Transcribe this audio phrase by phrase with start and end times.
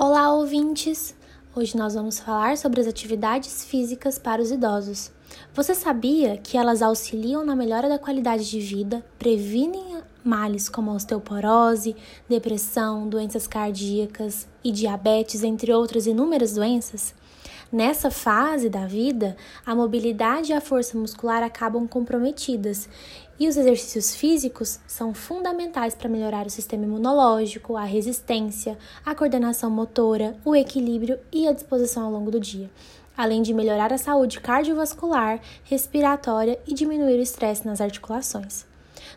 [0.00, 1.12] Olá, ouvintes!
[1.56, 5.10] Hoje nós vamos falar sobre as atividades físicas para os idosos.
[5.52, 11.96] Você sabia que elas auxiliam na melhora da qualidade de vida, previnem males como osteoporose,
[12.28, 17.12] depressão, doenças cardíacas e diabetes, entre outras inúmeras doenças?
[17.70, 22.88] Nessa fase da vida, a mobilidade e a força muscular acabam comprometidas
[23.38, 29.68] e os exercícios físicos são fundamentais para melhorar o sistema imunológico, a resistência, a coordenação
[29.68, 32.70] motora, o equilíbrio e a disposição ao longo do dia,
[33.14, 38.67] além de melhorar a saúde cardiovascular, respiratória e diminuir o estresse nas articulações.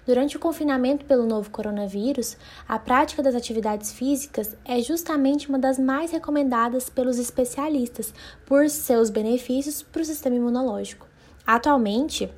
[0.06, 2.36] Durante o confinamento pelo novo coronavírus,
[2.68, 8.12] a prática das atividades físicas é justamente uma das mais recomendadas pelos especialistas
[8.46, 11.06] por seus benefícios para o sistema imunológico.
[11.46, 12.32] Atualmente,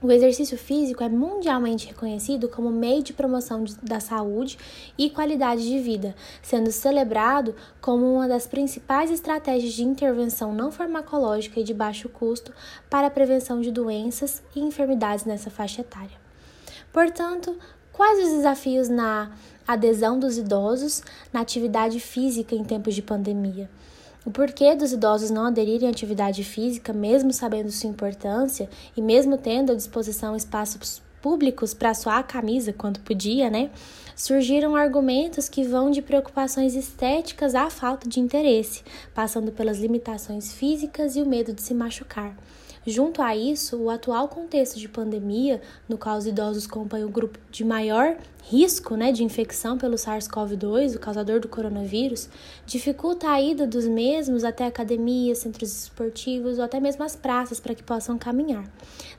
[0.00, 4.58] o exercício físico é mundialmente reconhecido como meio de promoção da saúde
[4.96, 11.60] e qualidade de vida, sendo celebrado como uma das principais estratégias de intervenção não farmacológica
[11.60, 12.52] e de baixo custo
[12.88, 16.23] para a prevenção de doenças e enfermidades nessa faixa etária.
[16.94, 17.58] Portanto,
[17.92, 19.32] quais os desafios na
[19.66, 23.68] adesão dos idosos na atividade física em tempos de pandemia?
[24.24, 29.36] O porquê dos idosos não aderirem à atividade física, mesmo sabendo sua importância e mesmo
[29.36, 33.70] tendo à disposição espaços públicos para suar a camisa quando podia, né?
[34.14, 38.82] Surgiram argumentos que vão de preocupações estéticas à falta de interesse,
[39.14, 42.36] passando pelas limitações físicas e o medo de se machucar.
[42.86, 47.38] Junto a isso, o atual contexto de pandemia, no qual os idosos compõem o grupo
[47.50, 52.28] de maior risco né, de infecção pelo SARS-CoV-2, o causador do coronavírus,
[52.66, 57.74] dificulta a ida dos mesmos até academias, centros esportivos ou até mesmo as praças para
[57.74, 58.64] que possam caminhar.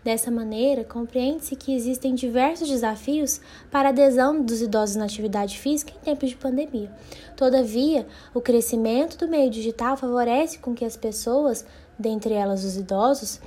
[0.03, 5.91] Dessa maneira, compreende-se que existem diversos desafios para a adesão dos idosos na atividade física
[5.95, 6.91] em tempos de pandemia.
[7.35, 11.65] Todavia, o crescimento do meio digital favorece com que as pessoas
[11.97, 13.39] dentre elas os idosos,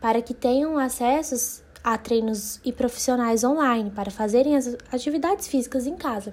[0.00, 5.94] para que tenham acessos a treinos e profissionais online para fazerem as atividades físicas em
[5.94, 6.32] casa.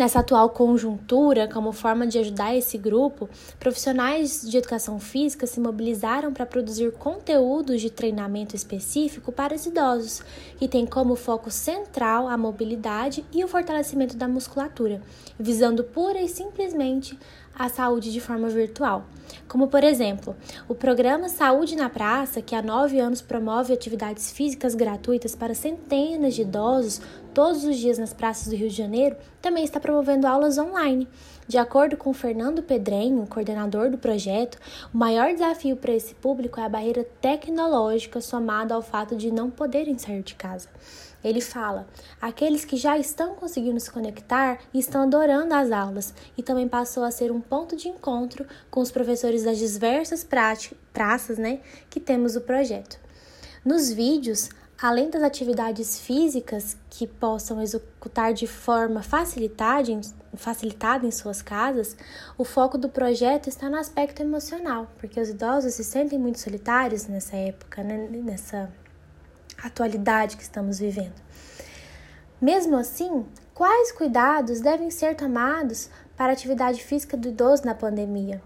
[0.00, 3.28] Nessa atual conjuntura, como forma de ajudar esse grupo,
[3.58, 10.22] profissionais de educação física se mobilizaram para produzir conteúdos de treinamento específico para os idosos,
[10.58, 15.02] que tem como foco central a mobilidade e o fortalecimento da musculatura,
[15.38, 17.18] visando pura e simplesmente
[17.54, 19.04] a saúde de forma virtual.
[19.46, 20.34] Como, por exemplo,
[20.66, 26.34] o programa Saúde na Praça, que há nove anos promove atividades físicas gratuitas para centenas
[26.34, 27.02] de idosos
[27.34, 31.08] todos os dias nas praças do Rio de Janeiro, também está promovendo aulas online.
[31.46, 34.58] De acordo com Fernando Pedrenho, coordenador do projeto,
[34.94, 39.50] o maior desafio para esse público é a barreira tecnológica somada ao fato de não
[39.50, 40.68] poderem sair de casa.
[41.22, 41.86] Ele fala:
[42.20, 47.10] aqueles que já estão conseguindo se conectar estão adorando as aulas e também passou a
[47.10, 50.26] ser um ponto de encontro com os professores das diversas
[50.92, 51.60] praças né,
[51.90, 52.98] que temos o projeto.
[53.64, 54.48] Nos vídeos,
[54.80, 60.00] além das atividades físicas que possam executar de forma facilitada em,
[60.34, 61.94] facilitada em suas casas,
[62.38, 67.06] o foco do projeto está no aspecto emocional, porque os idosos se sentem muito solitários
[67.06, 68.70] nessa época, né, nessa
[69.62, 71.20] atualidade que estamos vivendo.
[72.40, 78.40] Mesmo assim, quais cuidados devem ser tomados para a atividade física do idoso na pandemia?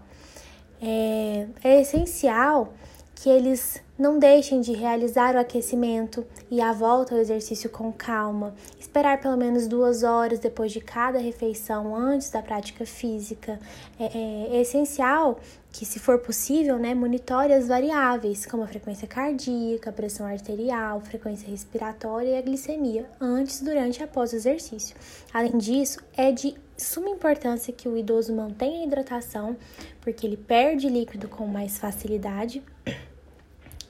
[0.81, 2.73] É, é essencial
[3.15, 8.53] que eles não deixem de realizar o aquecimento e a volta ao exercício com calma,
[8.77, 13.57] esperar pelo menos duas horas depois de cada refeição antes da prática física.
[13.97, 15.39] É, é, é essencial
[15.71, 20.99] que, se for possível, né, monitore as variáveis, como a frequência cardíaca, a pressão arterial,
[20.99, 24.95] frequência respiratória e a glicemia, antes, durante e após o exercício.
[25.33, 29.55] Além disso, é de suma importância que o idoso mantenha a hidratação,
[30.01, 32.63] porque ele perde líquido com mais facilidade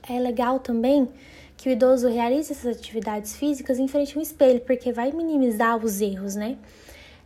[0.07, 1.09] é legal também
[1.57, 5.83] que o idoso realize essas atividades físicas em frente a um espelho, porque vai minimizar
[5.83, 6.57] os erros, né?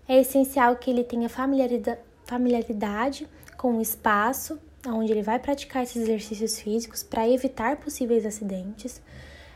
[0.07, 6.59] É essencial que ele tenha familiaridade com o espaço onde ele vai praticar esses exercícios
[6.59, 9.01] físicos para evitar possíveis acidentes.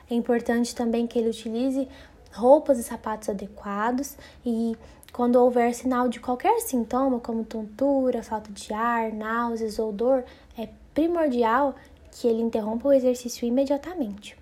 [0.09, 1.87] É importante também que ele utilize
[2.33, 4.75] roupas e sapatos adequados e
[5.13, 10.25] quando houver sinal de qualquer sintoma, como tontura, falta de ar, náuseas ou dor,
[10.57, 11.75] é primordial
[12.11, 14.35] que ele interrompa o exercício imediatamente.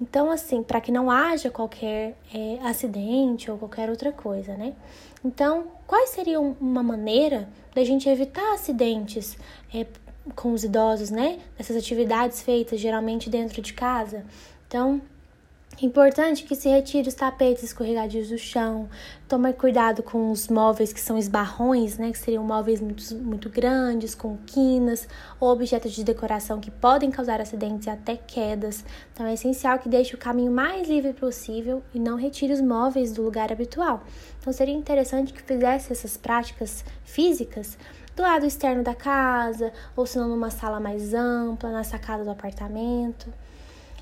[0.00, 4.74] Então, assim, para que não haja qualquer é, acidente ou qualquer outra coisa, né?
[5.22, 9.36] Então, quais seriam uma maneira da gente evitar acidentes
[9.72, 9.86] é,
[10.34, 11.38] com os idosos, né?
[11.58, 14.24] Nessas atividades feitas geralmente dentro de casa.
[14.66, 15.00] Então,
[15.80, 18.88] Importante que se retire os tapetes escorregadios do chão,
[19.26, 24.14] tome cuidado com os móveis que são esbarrões, né, que seriam móveis muito, muito grandes,
[24.14, 25.08] com quinas
[25.40, 28.84] ou objetos de decoração que podem causar acidentes e até quedas.
[29.12, 33.10] Então é essencial que deixe o caminho mais livre possível e não retire os móveis
[33.10, 34.04] do lugar habitual.
[34.40, 37.76] Então seria interessante que fizesse essas práticas físicas
[38.14, 42.30] do lado externo da casa, ou se não numa sala mais ampla, na sacada do
[42.30, 43.32] apartamento.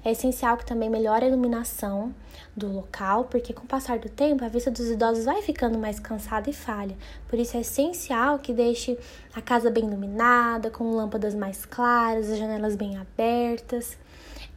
[0.04, 2.14] É essencial que também melhore a iluminação
[2.56, 6.00] do local, porque com o passar do tempo a vista dos idosos vai ficando mais
[6.00, 6.96] cansada e falha.
[7.28, 8.98] Por isso é essencial que deixe
[9.34, 13.98] a casa bem iluminada, com lâmpadas mais claras, as janelas bem abertas.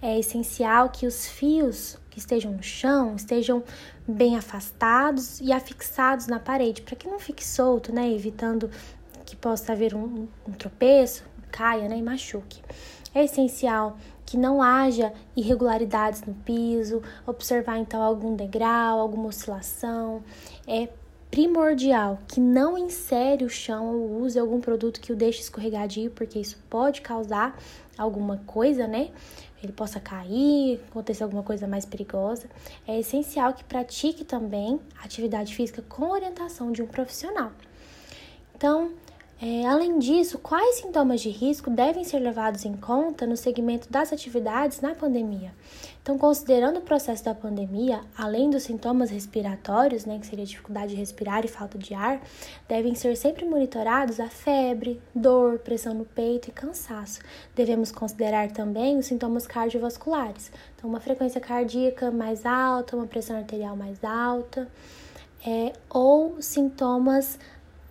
[0.01, 3.63] É essencial que os fios que estejam no chão estejam
[4.07, 8.69] bem afastados e afixados na parede, para que não fique solto, né, evitando
[9.25, 12.59] que possa haver um, um tropeço, caia, né, e machuque.
[13.13, 13.95] É essencial
[14.25, 20.23] que não haja irregularidades no piso, observar então algum degrau, alguma oscilação.
[20.67, 20.89] É
[21.29, 26.39] primordial que não insere o chão ou use algum produto que o deixe escorregadio, porque
[26.39, 27.57] isso pode causar
[27.97, 29.11] alguma coisa, né?
[29.61, 32.49] Ele possa cair, acontecer alguma coisa mais perigosa.
[32.87, 37.51] É essencial que pratique também atividade física com orientação de um profissional.
[38.55, 38.91] Então,
[39.45, 44.13] é, além disso, quais sintomas de risco devem ser levados em conta no segmento das
[44.13, 45.51] atividades na pandemia?
[46.01, 50.95] Então, considerando o processo da pandemia, além dos sintomas respiratórios, né, que seria dificuldade de
[50.95, 52.21] respirar e falta de ar,
[52.69, 57.19] devem ser sempre monitorados a febre, dor, pressão no peito e cansaço.
[57.53, 63.75] Devemos considerar também os sintomas cardiovasculares, então uma frequência cardíaca mais alta, uma pressão arterial
[63.75, 64.69] mais alta,
[65.45, 67.37] é, ou sintomas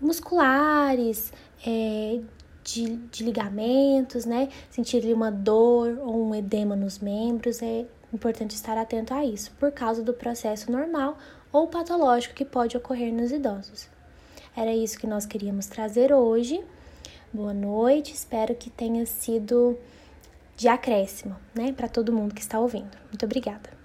[0.03, 1.33] musculares,
[1.67, 2.21] é,
[2.65, 4.49] de, de, ligamentos, né?
[4.71, 9.73] Sentir uma dor ou um edema nos membros, é importante estar atento a isso, por
[9.73, 11.17] causa do processo normal
[11.53, 13.89] ou patológico que pode ocorrer nos idosos.
[14.57, 16.63] Era isso que nós queríamos trazer hoje.
[17.33, 19.79] Boa noite, espero que tenha sido
[20.57, 22.97] de acréscimo, né, para todo mundo que está ouvindo.
[23.09, 23.82] Muito obrigada.